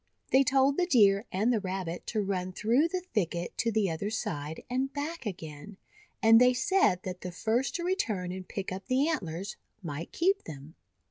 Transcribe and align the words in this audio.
They 0.31 0.41
told 0.43 0.77
the 0.77 0.87
Deer 0.87 1.25
and 1.31 1.53
the 1.53 1.59
Rabbit 1.59 2.07
to 2.07 2.23
run 2.23 2.53
through 2.53 2.87
the 2.87 3.01
thicket 3.13 3.55
to 3.59 3.71
the 3.71 3.91
other 3.91 4.09
side, 4.09 4.63
and 4.67 4.91
back 4.91 5.27
again; 5.27 5.77
and 6.23 6.41
they 6.41 6.55
said 6.55 7.03
that 7.03 7.21
the 7.21 7.31
first 7.31 7.75
to 7.75 7.83
re 7.83 7.93
turn 7.95 8.31
and 8.31 8.47
pick 8.49 8.71
up 8.71 8.87
the 8.87 9.07
antlers, 9.07 9.57
might 9.83 10.11
keep 10.11 10.45
them. 10.45 10.73